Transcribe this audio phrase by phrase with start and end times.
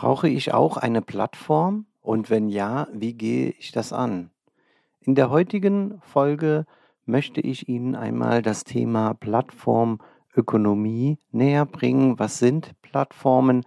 [0.00, 1.84] Brauche ich auch eine Plattform?
[2.00, 4.30] Und wenn ja, wie gehe ich das an?
[5.02, 6.64] In der heutigen Folge
[7.04, 12.18] möchte ich Ihnen einmal das Thema Plattformökonomie näher bringen.
[12.18, 13.66] Was sind Plattformen?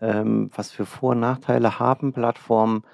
[0.00, 2.84] Ähm, was für Vor- und Nachteile haben Plattformen?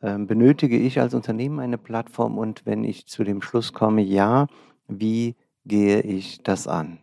[0.00, 2.38] Ähm, benötige ich als Unternehmen eine Plattform?
[2.38, 4.46] Und wenn ich zu dem Schluss komme, ja,
[4.88, 5.36] wie
[5.66, 6.98] gehe ich das an?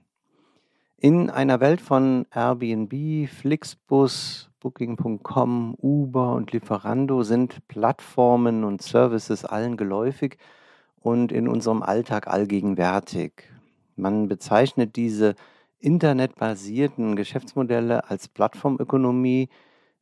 [1.02, 9.78] In einer Welt von Airbnb, Flixbus, Booking.com, Uber und Lieferando sind Plattformen und Services allen
[9.78, 10.38] geläufig
[11.00, 13.32] und in unserem Alltag allgegenwärtig.
[13.96, 15.36] Man bezeichnet diese
[15.80, 19.48] internetbasierten Geschäftsmodelle als Plattformökonomie,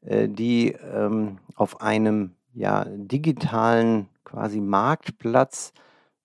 [0.01, 5.73] äh, die ähm, auf einem ja, digitalen quasi Marktplatz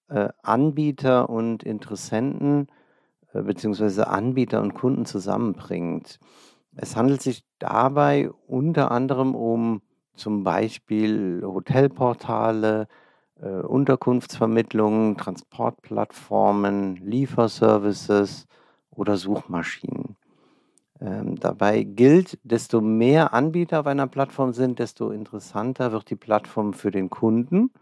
[0.08, 2.68] äh, Anbieter und Interessenten
[3.40, 6.18] beziehungsweise Anbieter und Kunden zusammenbringt.
[6.74, 9.80] Es handelt sich dabei unter anderem um
[10.14, 12.88] zum Beispiel Hotelportale,
[13.40, 18.46] äh, Unterkunftsvermittlungen, Transportplattformen, Lieferservices
[18.90, 20.16] oder Suchmaschinen.
[21.00, 26.74] Ähm, dabei gilt, desto mehr Anbieter auf einer Plattform sind, desto interessanter wird die Plattform
[26.74, 27.72] für den Kunden.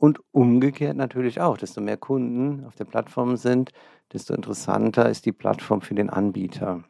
[0.00, 3.70] Und umgekehrt natürlich auch, desto mehr Kunden auf der Plattform sind,
[4.14, 6.84] desto interessanter ist die Plattform für den Anbieter.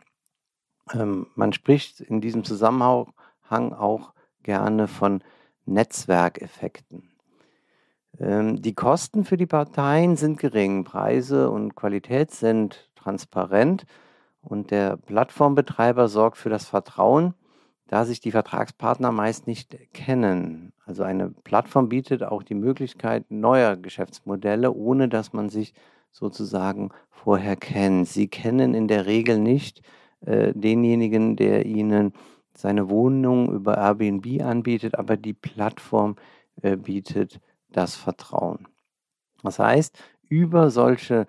[0.95, 4.13] Ähm, man spricht in diesem Zusammenhang auch
[4.45, 5.25] gerne von
[5.67, 7.11] Netzwerkeffekten.
[8.21, 13.87] Ähm, die Kosten für die Parteien sind gering, Preise und Qualität sind transparent
[14.41, 17.35] und der Plattformbetreiber sorgt für das Vertrauen,
[17.91, 20.73] da sich die Vertragspartner meist nicht kennen.
[20.87, 25.75] Also eine Plattform bietet auch die Möglichkeit neuer Geschäftsmodelle, ohne dass man sich
[26.13, 28.07] sozusagen vorher kennt.
[28.07, 29.83] Sie kennen in der Regel nicht
[30.21, 32.13] äh, denjenigen, der ihnen
[32.55, 36.15] seine Wohnung über Airbnb anbietet, aber die Plattform
[36.63, 37.41] äh, bietet
[37.71, 38.69] das Vertrauen.
[39.43, 39.99] Das heißt,
[40.29, 41.27] über solche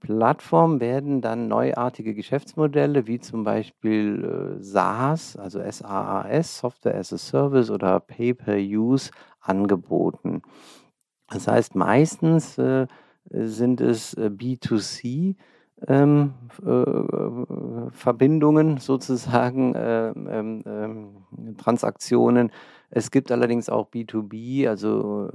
[0.00, 7.18] Plattformen werden dann neuartige Geschäftsmodelle wie zum Beispiel äh, SaaS, also SaaS, Software as a
[7.18, 10.42] Service oder Pay-per-Use angeboten.
[11.30, 12.86] Das heißt, meistens äh,
[13.30, 15.36] sind es äh, B2C
[15.86, 16.32] ähm,
[16.64, 16.80] äh,
[18.80, 22.50] sozusagen, äh, ähm, ähm, Transaktionen.
[22.90, 25.28] Es gibt allerdings auch B2B, also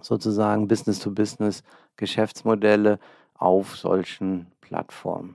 [0.00, 1.64] sozusagen Business-to-Business
[1.96, 3.00] Geschäftsmodelle
[3.42, 5.34] auf solchen Plattformen.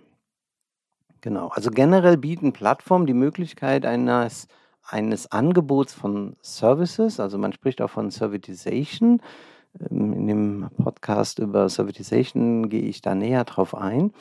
[1.22, 4.48] Genau, also generell bieten Plattformen die Möglichkeit eines,
[4.84, 9.22] eines Angebots von Services, also man spricht auch von Servitization.
[9.92, 14.14] Ähm, in dem Podcast über Servitization gehe ich da näher drauf ein.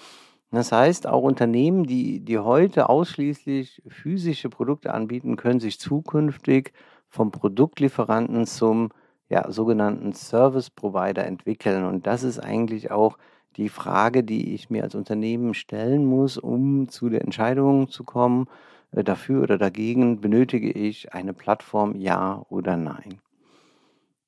[0.50, 6.72] Das heißt, auch Unternehmen, die, die heute ausschließlich physische Produkte anbieten, können sich zukünftig
[7.08, 8.90] vom Produktlieferanten zum
[9.28, 11.84] ja, sogenannten Service Provider entwickeln.
[11.84, 13.18] Und das ist eigentlich auch
[13.56, 18.48] die Frage, die ich mir als Unternehmen stellen muss, um zu der Entscheidung zu kommen,
[18.92, 23.20] äh, dafür oder dagegen, benötige ich eine Plattform, ja oder nein.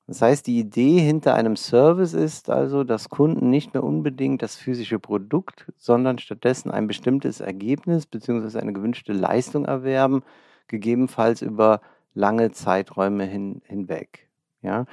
[0.07, 4.57] Das heißt, die Idee hinter einem Service ist also, dass Kunden nicht mehr unbedingt das
[4.57, 8.59] physische Produkt, sondern stattdessen ein bestimmtes Ergebnis bzw.
[8.59, 10.23] eine gewünschte Leistung erwerben,
[10.67, 11.83] gegebenenfalls über
[12.15, 14.31] lange Zeiträume hin, hinweg.
[14.63, 14.87] Ja?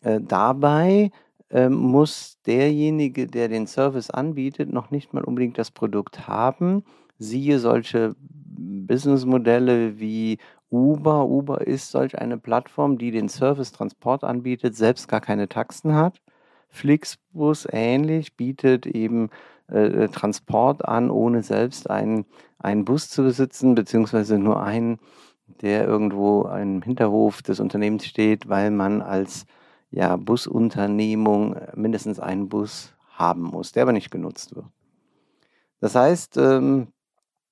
[0.00, 1.12] Äh, dabei
[1.50, 6.84] ähm, muss derjenige, der den Service anbietet, noch nicht mal unbedingt das Produkt haben.
[7.18, 10.38] Siehe solche Businessmodelle wie
[10.70, 11.26] Uber.
[11.26, 16.20] Uber ist solch eine Plattform, die den Service Transport anbietet, selbst gar keine Taxen hat.
[16.68, 19.30] Flixbus ähnlich bietet eben
[19.70, 22.26] äh, äh, Transport an, ohne selbst einen,
[22.58, 24.98] einen Bus zu besitzen, beziehungsweise nur einen,
[25.60, 29.46] der irgendwo im Hinterhof des Unternehmens steht, weil man als
[29.90, 34.66] ja, Busunternehmung äh, mindestens einen Bus haben muss, der aber nicht genutzt wird.
[35.80, 36.88] Das heißt, ähm,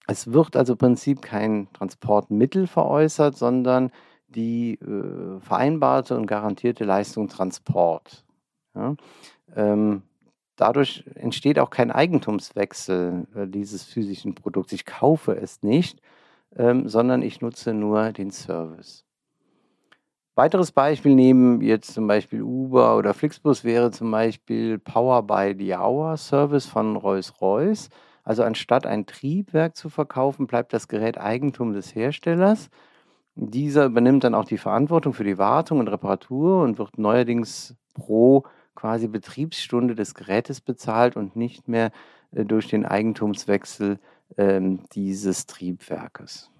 [0.07, 3.91] es wird also im Prinzip kein Transportmittel veräußert, sondern
[4.29, 8.25] die äh, vereinbarte und garantierte Leistung Transport.
[8.75, 8.97] Ja?
[9.55, 10.03] Ähm,
[10.57, 14.73] dadurch entsteht auch kein Eigentumswechsel äh, dieses physischen Produkts.
[14.73, 16.01] Ich kaufe es nicht,
[16.57, 19.05] ähm, sondern ich nutze nur den Service.
[20.37, 25.77] Weiteres Beispiel neben jetzt zum Beispiel Uber oder Flixbus wäre zum Beispiel Power by the
[25.77, 27.89] Hour Service von Rolls-Royce.
[28.25, 32.69] Also anstatt ein Triebwerk zu verkaufen, bleibt das Gerät Eigentum des Herstellers.
[33.37, 38.45] Dieser übernimmt dann auch die Verantwortung für die Wartung und Reparatur und wird neuerdings pro
[38.75, 41.93] quasi Betriebsstunde des Gerätes bezahlt und nicht mehr
[42.33, 44.01] äh, durch den Eigentumswechsel
[44.37, 46.51] ähm, dieses Triebwerkes.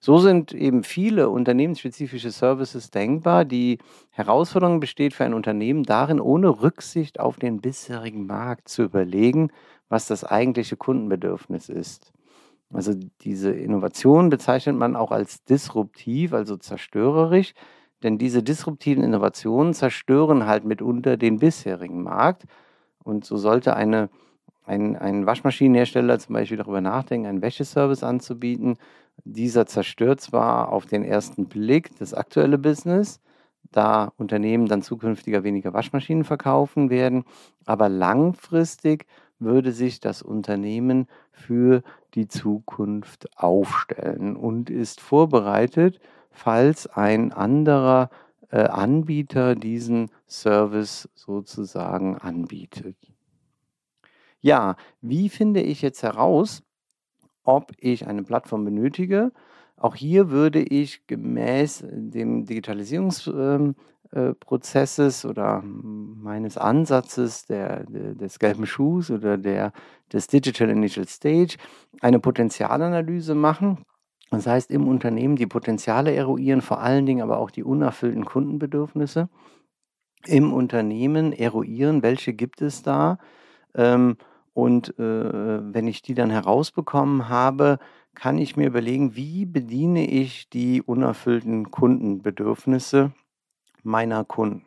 [0.00, 3.44] So sind eben viele unternehmensspezifische Services denkbar.
[3.44, 3.78] Die
[4.10, 9.50] Herausforderung besteht für ein Unternehmen darin, ohne Rücksicht auf den bisherigen Markt zu überlegen,
[9.88, 12.12] was das eigentliche Kundenbedürfnis ist.
[12.72, 12.92] Also
[13.22, 17.54] diese Innovation bezeichnet man auch als disruptiv, also zerstörerisch,
[18.02, 22.44] denn diese disruptiven Innovationen zerstören halt mitunter den bisherigen Markt.
[23.02, 24.10] Und so sollte eine,
[24.64, 28.76] ein, ein Waschmaschinenhersteller zum Beispiel darüber nachdenken, einen Wäscheservice anzubieten.
[29.24, 33.20] Dieser zerstört zwar auf den ersten Blick das aktuelle Business,
[33.70, 37.24] da Unternehmen dann zukünftiger weniger Waschmaschinen verkaufen werden,
[37.66, 39.06] aber langfristig
[39.38, 41.82] würde sich das Unternehmen für
[42.14, 46.00] die Zukunft aufstellen und ist vorbereitet,
[46.30, 48.10] falls ein anderer
[48.50, 52.96] äh, Anbieter diesen Service sozusagen anbietet.
[54.40, 56.62] Ja, wie finde ich jetzt heraus,
[57.48, 59.32] ob ich eine Plattform benötige?
[59.78, 63.74] Auch hier würde ich gemäß dem Digitalisierungs ähm,
[64.12, 64.34] äh,
[65.26, 69.72] oder meines Ansatzes der, der, des gelben Schuhs oder der,
[70.12, 71.56] des Digital Initial Stage
[72.02, 73.78] eine Potenzialanalyse machen.
[74.30, 79.30] Das heißt, im Unternehmen die Potenziale eruieren, vor allen Dingen aber auch die unerfüllten Kundenbedürfnisse.
[80.26, 83.18] Im Unternehmen eruieren, welche gibt es da.
[83.74, 84.18] Ähm,
[84.58, 87.78] und äh, wenn ich die dann herausbekommen habe,
[88.16, 93.12] kann ich mir überlegen, wie bediene ich die unerfüllten Kundenbedürfnisse
[93.84, 94.64] meiner Kunden.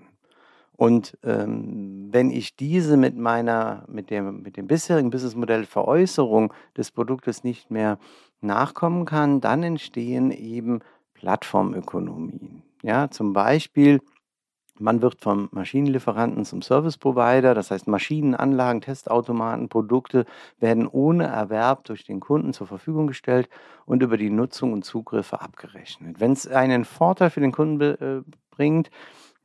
[0.77, 6.91] Und ähm, wenn ich diese mit meiner, mit dem, mit dem bisherigen Businessmodell Veräußerung des
[6.91, 7.99] Produktes nicht mehr
[8.39, 10.79] nachkommen kann, dann entstehen eben
[11.15, 12.63] Plattformökonomien.
[12.81, 13.99] Ja, zum Beispiel,
[14.81, 20.25] man wird vom Maschinenlieferanten zum Service Provider, das heißt Maschinen, Anlagen, Testautomaten, Produkte
[20.59, 23.47] werden ohne Erwerb durch den Kunden zur Verfügung gestellt
[23.85, 26.19] und über die Nutzung und Zugriffe abgerechnet.
[26.19, 28.89] Wenn es einen Vorteil für den Kunden äh, bringt,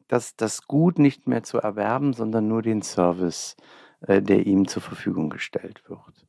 [0.08, 3.56] dass das Gut nicht mehr zu erwerben, sondern nur den Service,
[4.00, 6.26] äh, der ihm zur Verfügung gestellt wird.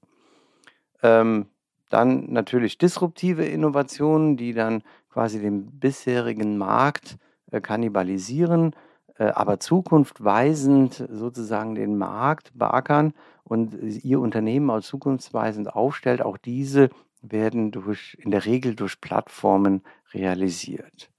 [1.03, 1.47] Ähm,
[1.89, 7.17] dann natürlich disruptive Innovationen, die dann quasi den bisherigen Markt
[7.51, 8.75] äh, kannibalisieren,
[9.23, 16.21] aber zukunftweisend sozusagen den Markt beackern und ihr Unternehmen als zukunftsweisend aufstellt.
[16.21, 16.89] Auch diese
[17.21, 19.81] werden durch, in der Regel durch Plattformen
[20.13, 21.09] realisiert.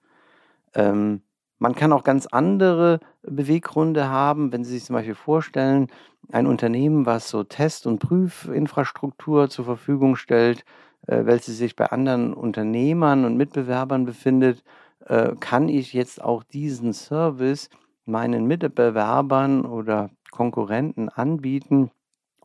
[0.75, 1.23] Ähm,
[1.59, 5.88] man kann auch ganz andere Beweggründe haben, wenn Sie sich zum Beispiel vorstellen,
[6.31, 10.64] ein Unternehmen, was so Test- und Prüfinfrastruktur zur Verfügung stellt,
[11.07, 14.62] äh, welche sich bei anderen Unternehmern und Mitbewerbern befindet,
[15.07, 17.71] äh, kann ich jetzt auch diesen Service
[18.08, 21.90] meinen Mitbewerbern oder Konkurrenten anbieten,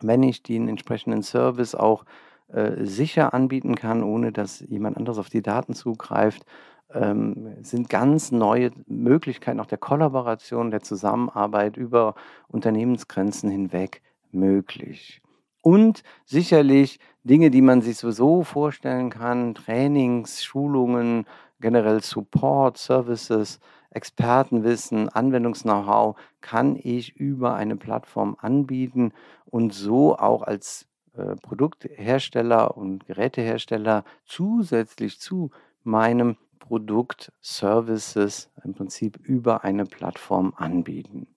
[0.01, 2.05] wenn ich den entsprechenden Service auch
[2.48, 6.46] äh, sicher anbieten kann, ohne dass jemand anderes auf die Daten zugreift
[6.93, 12.15] ähm, sind ganz neue Möglichkeiten auch der Kollaboration, der Zusammenarbeit über
[12.48, 14.01] Unternehmensgrenzen hinweg
[14.32, 15.22] möglich.
[15.62, 21.25] Und sicherlich Dinge, die man sich sowieso vorstellen kann, Trainings, Schulungen,
[21.63, 29.13] generell Support, Services, Expertenwissen, Anwendungs-Know-how kann ich über eine Plattform anbieten
[29.46, 35.51] und so auch als äh, Produkthersteller und Gerätehersteller zusätzlich zu
[35.84, 41.27] meinem Produkt, Services im Prinzip über eine Plattform anbieten.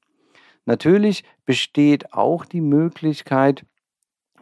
[0.64, 3.64] Natürlich besteht auch die Möglichkeit,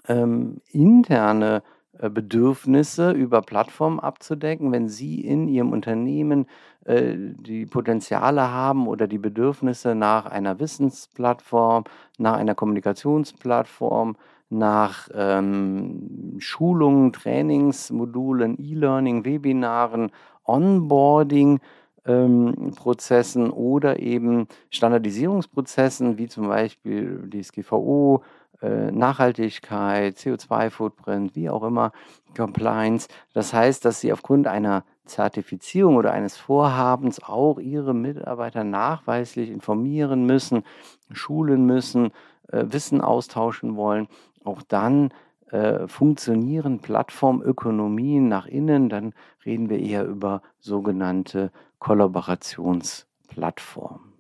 [0.09, 1.63] ähm, interne
[1.99, 6.47] Bedürfnisse über Plattformen abzudecken, wenn Sie in Ihrem Unternehmen
[6.85, 11.85] äh, die Potenziale haben oder die Bedürfnisse nach einer Wissensplattform,
[12.19, 14.17] nach einer Kommunikationsplattform,
[14.51, 20.11] nach ähm, Schulungen, Trainingsmodulen, E-Learning, Webinaren,
[20.45, 21.61] Onboarding.
[22.07, 28.44] Ähm, Prozessen oder eben Standardisierungsprozessen wie zum Beispiel DSGVO, äh,
[28.91, 31.93] Nachhaltigkeit, CO2-Footprint, wie auch immer,
[32.37, 33.09] Compliance.
[33.33, 40.27] Das heißt, dass sie aufgrund einer Zertifizierung oder eines Vorhabens auch ihre Mitarbeiter nachweislich informieren
[40.27, 40.65] müssen,
[41.11, 42.13] schulen müssen,
[42.49, 44.09] äh, Wissen austauschen wollen.
[44.45, 45.13] Auch dann
[45.51, 49.13] äh, funktionieren Plattformökonomien nach innen, dann
[49.45, 54.15] reden wir eher über sogenannte Kollaborationsplattformen.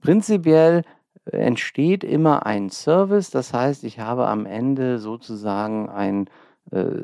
[0.00, 0.84] Prinzipiell
[1.32, 3.30] entsteht immer ein Service.
[3.30, 6.28] Das heißt, ich habe am Ende sozusagen ein,
[6.70, 7.02] äh,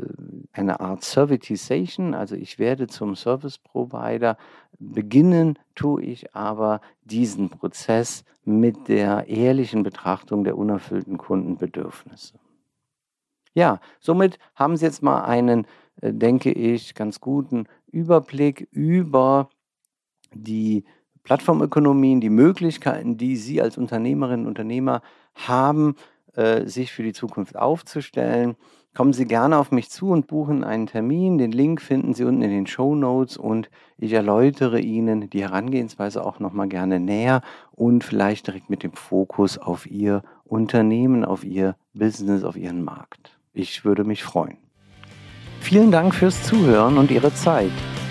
[0.53, 4.37] eine Art Servitization, also ich werde zum Service Provider.
[4.79, 12.39] Beginnen tue ich aber diesen Prozess mit der ehrlichen Betrachtung der unerfüllten Kundenbedürfnisse.
[13.55, 15.67] Ja, somit haben Sie jetzt mal einen,
[16.01, 19.49] äh, denke ich, ganz guten Überblick über
[20.35, 20.85] die
[21.25, 25.03] Plattformökonomien, die Möglichkeiten, die Sie als Unternehmerinnen und Unternehmer
[25.35, 25.97] haben,
[26.35, 28.57] äh, sich für die Zukunft aufzustellen.
[28.95, 31.37] Kommen Sie gerne auf mich zu und buchen einen Termin.
[31.39, 36.25] Den Link finden Sie unten in den Show Notes und ich erläutere Ihnen die Herangehensweise
[36.25, 37.41] auch nochmal gerne näher
[37.73, 43.37] und vielleicht direkt mit dem Fokus auf Ihr Unternehmen, auf Ihr Business, auf Ihren Markt.
[43.53, 44.59] Ich würde mich freuen.
[45.61, 47.73] Vielen Dank fürs Zuhören und Ihre Zeit.